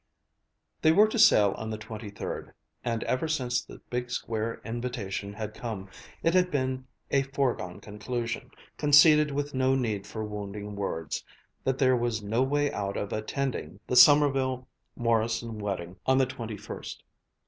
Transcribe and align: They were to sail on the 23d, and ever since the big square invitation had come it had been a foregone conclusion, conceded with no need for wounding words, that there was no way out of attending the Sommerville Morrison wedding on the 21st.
They 0.81 0.91
were 0.91 1.07
to 1.09 1.19
sail 1.19 1.51
on 1.59 1.69
the 1.69 1.77
23d, 1.77 2.53
and 2.83 3.03
ever 3.03 3.27
since 3.27 3.61
the 3.61 3.77
big 3.91 4.09
square 4.09 4.59
invitation 4.65 5.31
had 5.33 5.53
come 5.53 5.89
it 6.23 6.33
had 6.33 6.49
been 6.49 6.87
a 7.11 7.21
foregone 7.21 7.79
conclusion, 7.79 8.49
conceded 8.79 9.29
with 9.29 9.53
no 9.53 9.75
need 9.75 10.07
for 10.07 10.23
wounding 10.25 10.75
words, 10.75 11.23
that 11.63 11.77
there 11.77 11.95
was 11.95 12.23
no 12.23 12.41
way 12.41 12.71
out 12.73 12.97
of 12.97 13.13
attending 13.13 13.79
the 13.85 13.95
Sommerville 13.95 14.65
Morrison 14.95 15.59
wedding 15.59 15.97
on 16.07 16.17
the 16.17 16.25
21st. 16.25 17.03